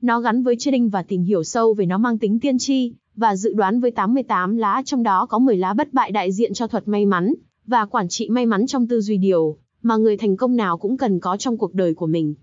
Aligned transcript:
nó 0.00 0.20
gắn 0.20 0.42
với 0.42 0.56
trading 0.58 0.88
và 0.88 1.02
tìm 1.02 1.22
hiểu 1.22 1.44
sâu 1.44 1.74
về 1.74 1.86
nó 1.86 1.98
mang 1.98 2.18
tính 2.18 2.40
tiên 2.40 2.58
tri, 2.58 2.94
và 3.16 3.36
dự 3.36 3.52
đoán 3.52 3.80
với 3.80 3.90
88 3.90 4.56
lá 4.56 4.82
trong 4.84 5.02
đó 5.02 5.26
có 5.26 5.38
10 5.38 5.56
lá 5.56 5.74
bất 5.74 5.92
bại 5.92 6.10
đại 6.10 6.32
diện 6.32 6.54
cho 6.54 6.66
thuật 6.66 6.88
may 6.88 7.06
mắn, 7.06 7.34
và 7.66 7.86
quản 7.86 8.08
trị 8.08 8.28
may 8.28 8.46
mắn 8.46 8.66
trong 8.66 8.88
tư 8.88 9.00
duy 9.00 9.16
điều, 9.16 9.56
mà 9.82 9.96
người 9.96 10.16
thành 10.16 10.36
công 10.36 10.56
nào 10.56 10.78
cũng 10.78 10.96
cần 10.96 11.20
có 11.20 11.36
trong 11.36 11.58
cuộc 11.58 11.74
đời 11.74 11.94
của 11.94 12.06
mình. 12.06 12.34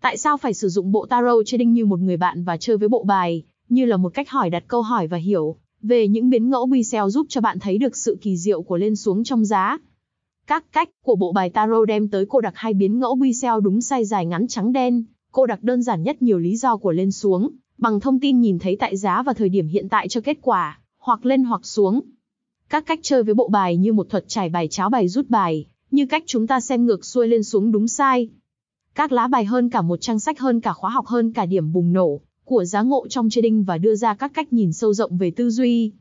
Tại 0.00 0.16
sao 0.16 0.36
phải 0.36 0.54
sử 0.54 0.68
dụng 0.68 0.92
bộ 0.92 1.06
tarot 1.06 1.46
trading 1.46 1.72
như 1.72 1.86
một 1.86 2.00
người 2.00 2.16
bạn 2.16 2.44
và 2.44 2.56
chơi 2.56 2.76
với 2.76 2.88
bộ 2.88 3.04
bài, 3.04 3.42
như 3.68 3.84
là 3.84 3.96
một 3.96 4.14
cách 4.14 4.30
hỏi 4.30 4.50
đặt 4.50 4.64
câu 4.68 4.82
hỏi 4.82 5.06
và 5.06 5.16
hiểu 5.16 5.56
về 5.82 6.08
những 6.08 6.30
biến 6.30 6.50
ngẫu 6.50 6.66
bi 6.66 6.84
xeo 6.84 7.10
giúp 7.10 7.26
cho 7.28 7.40
bạn 7.40 7.58
thấy 7.58 7.78
được 7.78 7.96
sự 7.96 8.18
kỳ 8.20 8.36
diệu 8.36 8.62
của 8.62 8.76
lên 8.76 8.96
xuống 8.96 9.24
trong 9.24 9.44
giá. 9.44 9.78
Các 10.46 10.64
cách 10.72 10.88
của 11.02 11.16
bộ 11.16 11.32
bài 11.32 11.50
tarot 11.50 11.88
đem 11.88 12.08
tới 12.08 12.26
cô 12.28 12.40
đặc 12.40 12.52
hai 12.56 12.74
biến 12.74 12.98
ngẫu 12.98 13.14
bi 13.14 13.32
xeo 13.32 13.60
đúng 13.60 13.80
sai 13.80 14.04
dài 14.04 14.26
ngắn 14.26 14.48
trắng 14.48 14.72
đen, 14.72 15.04
Cô 15.32 15.46
đặc 15.46 15.62
đơn 15.62 15.82
giản 15.82 16.02
nhất 16.02 16.22
nhiều 16.22 16.38
lý 16.38 16.56
do 16.56 16.76
của 16.76 16.92
lên 16.92 17.12
xuống, 17.12 17.50
bằng 17.78 18.00
thông 18.00 18.20
tin 18.20 18.40
nhìn 18.40 18.58
thấy 18.58 18.76
tại 18.80 18.96
giá 18.96 19.22
và 19.22 19.32
thời 19.32 19.48
điểm 19.48 19.68
hiện 19.68 19.88
tại 19.88 20.08
cho 20.08 20.20
kết 20.20 20.38
quả, 20.42 20.78
hoặc 20.98 21.26
lên 21.26 21.44
hoặc 21.44 21.66
xuống. 21.66 22.00
Các 22.68 22.86
cách 22.86 22.98
chơi 23.02 23.22
với 23.22 23.34
bộ 23.34 23.48
bài 23.48 23.76
như 23.76 23.92
một 23.92 24.08
thuật 24.10 24.24
trải 24.28 24.48
bài 24.48 24.68
cháo 24.68 24.90
bài 24.90 25.08
rút 25.08 25.28
bài, 25.28 25.66
như 25.90 26.06
cách 26.06 26.22
chúng 26.26 26.46
ta 26.46 26.60
xem 26.60 26.86
ngược 26.86 27.04
xuôi 27.04 27.28
lên 27.28 27.42
xuống 27.42 27.72
đúng 27.72 27.88
sai. 27.88 28.28
Các 28.94 29.12
lá 29.12 29.28
bài 29.28 29.44
hơn 29.44 29.70
cả 29.70 29.82
một 29.82 30.00
trang 30.00 30.18
sách 30.18 30.38
hơn 30.38 30.60
cả 30.60 30.72
khóa 30.72 30.90
học 30.90 31.06
hơn 31.06 31.32
cả 31.32 31.46
điểm 31.46 31.72
bùng 31.72 31.92
nổ 31.92 32.20
của 32.44 32.64
giá 32.64 32.82
ngộ 32.82 33.08
trong 33.08 33.30
trading 33.30 33.64
và 33.64 33.78
đưa 33.78 33.94
ra 33.94 34.14
các 34.14 34.34
cách 34.34 34.52
nhìn 34.52 34.72
sâu 34.72 34.94
rộng 34.94 35.18
về 35.18 35.30
tư 35.30 35.50
duy. 35.50 35.92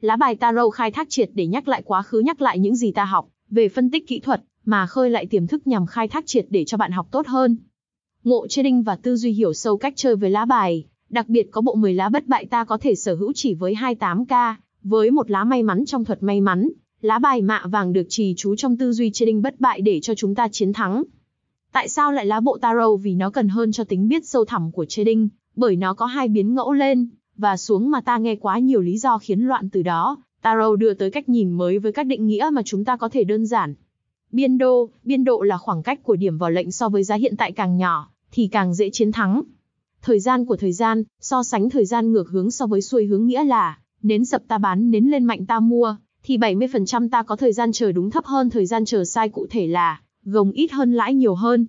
Lá 0.00 0.16
bài 0.16 0.36
tarot 0.36 0.74
khai 0.74 0.90
thác 0.90 1.10
triệt 1.10 1.30
để 1.34 1.46
nhắc 1.46 1.68
lại 1.68 1.82
quá 1.84 2.02
khứ 2.02 2.18
nhắc 2.18 2.42
lại 2.42 2.58
những 2.58 2.76
gì 2.76 2.92
ta 2.92 3.04
học 3.04 3.28
về 3.50 3.68
phân 3.68 3.90
tích 3.90 4.06
kỹ 4.06 4.20
thuật 4.20 4.42
mà 4.64 4.86
khơi 4.86 5.10
lại 5.10 5.26
tiềm 5.26 5.46
thức 5.46 5.66
nhằm 5.66 5.86
khai 5.86 6.08
thác 6.08 6.26
triệt 6.26 6.46
để 6.50 6.64
cho 6.64 6.76
bạn 6.76 6.92
học 6.92 7.06
tốt 7.10 7.26
hơn 7.26 7.56
ngộ 8.24 8.46
trading 8.46 8.82
và 8.82 8.96
tư 8.96 9.16
duy 9.16 9.32
hiểu 9.32 9.52
sâu 9.52 9.76
cách 9.76 9.92
chơi 9.96 10.16
với 10.16 10.30
lá 10.30 10.44
bài. 10.44 10.84
Đặc 11.10 11.28
biệt 11.28 11.48
có 11.50 11.60
bộ 11.60 11.74
10 11.74 11.94
lá 11.94 12.08
bất 12.08 12.26
bại 12.26 12.46
ta 12.46 12.64
có 12.64 12.78
thể 12.78 12.94
sở 12.94 13.14
hữu 13.14 13.32
chỉ 13.34 13.54
với 13.54 13.74
28k, 13.74 14.54
với 14.82 15.10
một 15.10 15.30
lá 15.30 15.44
may 15.44 15.62
mắn 15.62 15.84
trong 15.86 16.04
thuật 16.04 16.22
may 16.22 16.40
mắn, 16.40 16.68
lá 17.00 17.18
bài 17.18 17.42
mạ 17.42 17.62
vàng 17.66 17.92
được 17.92 18.06
trì 18.08 18.34
chú 18.36 18.56
trong 18.56 18.76
tư 18.76 18.92
duy 18.92 19.10
trading 19.10 19.42
bất 19.42 19.60
bại 19.60 19.80
để 19.80 20.00
cho 20.00 20.14
chúng 20.14 20.34
ta 20.34 20.48
chiến 20.48 20.72
thắng. 20.72 21.02
Tại 21.72 21.88
sao 21.88 22.12
lại 22.12 22.26
lá 22.26 22.40
bộ 22.40 22.58
tarot 22.58 23.00
vì 23.02 23.14
nó 23.14 23.30
cần 23.30 23.48
hơn 23.48 23.72
cho 23.72 23.84
tính 23.84 24.08
biết 24.08 24.26
sâu 24.26 24.44
thẳm 24.44 24.72
của 24.72 24.84
trading, 24.84 25.28
bởi 25.56 25.76
nó 25.76 25.94
có 25.94 26.06
hai 26.06 26.28
biến 26.28 26.54
ngẫu 26.54 26.72
lên 26.72 27.08
và 27.36 27.56
xuống 27.56 27.90
mà 27.90 28.00
ta 28.00 28.18
nghe 28.18 28.36
quá 28.36 28.58
nhiều 28.58 28.80
lý 28.80 28.98
do 28.98 29.18
khiến 29.18 29.40
loạn 29.40 29.70
từ 29.70 29.82
đó. 29.82 30.18
Tarot 30.42 30.78
đưa 30.78 30.94
tới 30.94 31.10
cách 31.10 31.28
nhìn 31.28 31.50
mới 31.52 31.78
với 31.78 31.92
các 31.92 32.06
định 32.06 32.26
nghĩa 32.26 32.50
mà 32.52 32.62
chúng 32.64 32.84
ta 32.84 32.96
có 32.96 33.08
thể 33.08 33.24
đơn 33.24 33.46
giản. 33.46 33.74
Biên 34.32 34.58
đô, 34.58 34.88
biên 35.04 35.24
độ 35.24 35.42
là 35.42 35.58
khoảng 35.58 35.82
cách 35.82 36.02
của 36.02 36.16
điểm 36.16 36.38
vào 36.38 36.50
lệnh 36.50 36.72
so 36.72 36.88
với 36.88 37.04
giá 37.04 37.16
hiện 37.16 37.36
tại 37.36 37.52
càng 37.52 37.76
nhỏ, 37.76 38.10
thì 38.34 38.48
càng 38.52 38.74
dễ 38.74 38.90
chiến 38.90 39.12
thắng. 39.12 39.42
Thời 40.02 40.20
gian 40.20 40.44
của 40.44 40.56
thời 40.56 40.72
gian, 40.72 41.02
so 41.20 41.42
sánh 41.42 41.70
thời 41.70 41.84
gian 41.84 42.12
ngược 42.12 42.28
hướng 42.28 42.50
so 42.50 42.66
với 42.66 42.82
xuôi 42.82 43.06
hướng 43.06 43.26
nghĩa 43.26 43.44
là, 43.44 43.78
nến 44.02 44.24
sập 44.24 44.42
ta 44.48 44.58
bán 44.58 44.90
nến 44.90 45.04
lên 45.04 45.24
mạnh 45.24 45.46
ta 45.46 45.60
mua, 45.60 45.96
thì 46.22 46.38
70% 46.38 47.08
ta 47.08 47.22
có 47.22 47.36
thời 47.36 47.52
gian 47.52 47.72
chờ 47.72 47.92
đúng 47.92 48.10
thấp 48.10 48.24
hơn 48.24 48.50
thời 48.50 48.66
gian 48.66 48.84
chờ 48.84 49.04
sai 49.04 49.28
cụ 49.28 49.46
thể 49.50 49.66
là, 49.66 50.00
gồng 50.24 50.50
ít 50.50 50.72
hơn 50.72 50.92
lãi 50.92 51.14
nhiều 51.14 51.34
hơn. 51.34 51.66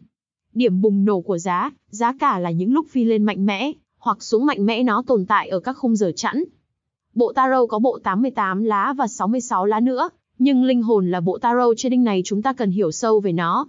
Điểm 0.54 0.82
bùng 0.82 1.06
nổ 1.06 1.22
của 1.22 1.38
giá, 1.38 1.72
giá 1.90 2.14
cả 2.20 2.40
là 2.40 2.52
những 2.52 2.74
lúc 2.74 2.88
phi 2.90 3.04
lên 3.04 3.24
mạnh 3.24 3.46
mẽ, 3.46 3.72
hoặc 3.98 4.24
xuống 4.24 4.46
mạnh 4.46 4.66
mẽ 4.66 4.84
nó 4.84 5.04
tồn 5.08 5.26
tại 5.26 5.50
ở 5.50 5.60
các 5.60 5.74
khung 5.74 5.96
giờ 5.96 6.12
chẵn. 6.16 6.44
Bộ 7.14 7.34
tarot 7.34 7.70
có 7.70 7.80
bộ 7.80 8.00
88 8.04 8.64
lá 8.64 8.94
và 8.98 9.08
66 9.08 9.66
lá 9.66 9.80
nữa, 9.80 10.10
nhưng 10.38 10.64
linh 10.64 10.82
hồn 10.82 11.12
là 11.12 11.22
bộ 11.22 11.38
tarot 11.38 11.78
trading 11.78 12.04
này 12.04 12.22
chúng 12.26 12.42
ta 12.42 12.54
cần 12.54 12.72
hiểu 12.72 12.92
sâu 12.92 13.20
về 13.20 13.32
nó. 13.32 13.68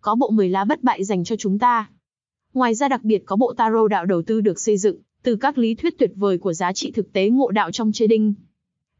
Có 0.00 0.14
bộ 0.14 0.30
10 0.30 0.48
lá 0.48 0.64
bất 0.64 0.82
bại 0.82 1.04
dành 1.04 1.24
cho 1.24 1.36
chúng 1.36 1.58
ta. 1.58 1.88
Ngoài 2.54 2.74
ra 2.74 2.88
đặc 2.88 3.04
biệt 3.04 3.22
có 3.26 3.36
bộ 3.36 3.54
tarot 3.56 3.90
đạo 3.90 4.06
đầu 4.06 4.22
tư 4.22 4.40
được 4.40 4.60
xây 4.60 4.78
dựng 4.78 4.96
từ 5.22 5.36
các 5.36 5.58
lý 5.58 5.74
thuyết 5.74 5.98
tuyệt 5.98 6.10
vời 6.14 6.38
của 6.38 6.52
giá 6.52 6.72
trị 6.72 6.90
thực 6.90 7.12
tế 7.12 7.28
ngộ 7.28 7.50
đạo 7.50 7.70
trong 7.70 7.92
trading. 7.92 8.34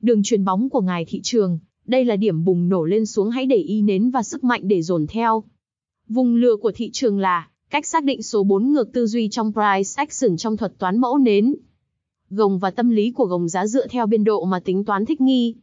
Đường 0.01 0.23
truyền 0.23 0.45
bóng 0.45 0.71
của 0.71 0.81
ngài 0.81 1.05
thị 1.05 1.21
trường, 1.23 1.59
đây 1.87 2.05
là 2.05 2.17
điểm 2.17 2.45
bùng 2.45 2.69
nổ 2.69 2.85
lên 2.85 3.07
xuống 3.07 3.31
hãy 3.31 3.47
để 3.47 3.57
ý 3.57 3.83
nến 3.83 4.11
và 4.11 4.23
sức 4.23 4.45
mạnh 4.45 4.61
để 4.65 4.83
dồn 4.83 5.07
theo. 5.07 5.45
Vùng 6.09 6.37
lừa 6.37 6.57
của 6.57 6.73
thị 6.75 6.91
trường 6.93 7.19
là 7.19 7.49
cách 7.71 7.87
xác 7.87 8.05
định 8.05 8.23
số 8.23 8.45
4 8.45 8.73
ngược 8.73 8.93
tư 8.93 9.07
duy 9.07 9.29
trong 9.29 9.53
price 9.53 9.93
action 9.97 10.37
trong 10.37 10.57
thuật 10.57 10.79
toán 10.79 11.01
mẫu 11.01 11.19
nến. 11.19 11.55
Gồng 12.31 12.59
và 12.59 12.71
tâm 12.71 12.91
lý 12.91 13.11
của 13.11 13.25
gồng 13.25 13.49
giá 13.49 13.67
dựa 13.67 13.87
theo 13.87 14.07
biên 14.07 14.25
độ 14.25 14.45
mà 14.45 14.61
tính 14.61 14.85
toán 14.85 15.05
thích 15.05 15.21
nghi. 15.21 15.55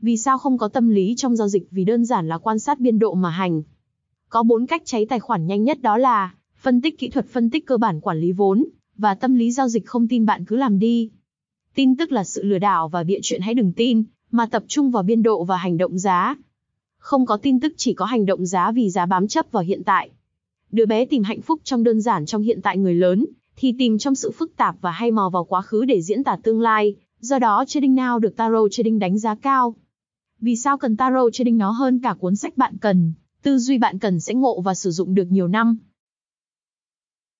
Vì 0.00 0.16
sao 0.16 0.38
không 0.38 0.58
có 0.58 0.68
tâm 0.68 0.88
lý 0.88 1.14
trong 1.16 1.36
giao 1.36 1.48
dịch 1.48 1.68
vì 1.70 1.84
đơn 1.84 2.04
giản 2.04 2.28
là 2.28 2.38
quan 2.38 2.58
sát 2.58 2.80
biên 2.80 2.98
độ 2.98 3.14
mà 3.14 3.30
hành. 3.30 3.62
Có 4.28 4.42
bốn 4.42 4.66
cách 4.66 4.82
cháy 4.84 5.06
tài 5.08 5.20
khoản 5.20 5.46
nhanh 5.46 5.64
nhất 5.64 5.82
đó 5.82 5.96
là 5.96 6.34
phân 6.66 6.80
tích 6.80 6.98
kỹ 6.98 7.08
thuật 7.08 7.26
phân 7.26 7.50
tích 7.50 7.66
cơ 7.66 7.76
bản 7.76 8.00
quản 8.00 8.18
lý 8.18 8.32
vốn, 8.32 8.64
và 8.96 9.14
tâm 9.14 9.34
lý 9.34 9.52
giao 9.52 9.68
dịch 9.68 9.86
không 9.86 10.08
tin 10.08 10.26
bạn 10.26 10.44
cứ 10.44 10.56
làm 10.56 10.78
đi. 10.78 11.10
Tin 11.74 11.96
tức 11.96 12.12
là 12.12 12.24
sự 12.24 12.42
lừa 12.42 12.58
đảo 12.58 12.88
và 12.88 13.02
bịa 13.02 13.18
chuyện 13.22 13.40
hãy 13.40 13.54
đừng 13.54 13.72
tin, 13.72 14.04
mà 14.30 14.46
tập 14.46 14.64
trung 14.68 14.90
vào 14.90 15.02
biên 15.02 15.22
độ 15.22 15.44
và 15.44 15.56
hành 15.56 15.76
động 15.76 15.98
giá. 15.98 16.34
Không 16.98 17.26
có 17.26 17.36
tin 17.36 17.60
tức 17.60 17.72
chỉ 17.76 17.94
có 17.94 18.04
hành 18.04 18.26
động 18.26 18.46
giá 18.46 18.72
vì 18.72 18.90
giá 18.90 19.06
bám 19.06 19.28
chấp 19.28 19.46
vào 19.52 19.62
hiện 19.62 19.84
tại. 19.84 20.10
Đứa 20.70 20.86
bé 20.86 21.04
tìm 21.04 21.22
hạnh 21.22 21.40
phúc 21.40 21.60
trong 21.64 21.84
đơn 21.84 22.00
giản 22.00 22.26
trong 22.26 22.42
hiện 22.42 22.62
tại 22.62 22.78
người 22.78 22.94
lớn, 22.94 23.26
thì 23.56 23.74
tìm 23.78 23.98
trong 23.98 24.14
sự 24.14 24.30
phức 24.30 24.56
tạp 24.56 24.76
và 24.80 24.90
hay 24.90 25.10
mò 25.10 25.30
vào 25.32 25.44
quá 25.44 25.62
khứ 25.62 25.84
để 25.84 26.02
diễn 26.02 26.24
tả 26.24 26.36
tương 26.42 26.60
lai, 26.60 26.94
do 27.20 27.38
đó 27.38 27.64
trading 27.68 27.94
now 27.94 28.18
được 28.18 28.36
tarot 28.36 28.72
trading 28.72 28.98
đánh 28.98 29.18
giá 29.18 29.34
cao. 29.34 29.74
Vì 30.40 30.56
sao 30.56 30.78
cần 30.78 30.96
tarot 30.96 31.32
trading 31.32 31.58
nó 31.58 31.70
hơn 31.70 32.00
cả 32.02 32.14
cuốn 32.18 32.36
sách 32.36 32.56
bạn 32.56 32.76
cần, 32.80 33.12
tư 33.42 33.58
duy 33.58 33.78
bạn 33.78 33.98
cần 33.98 34.20
sẽ 34.20 34.34
ngộ 34.34 34.60
và 34.60 34.74
sử 34.74 34.90
dụng 34.90 35.14
được 35.14 35.26
nhiều 35.30 35.48
năm 35.48 35.78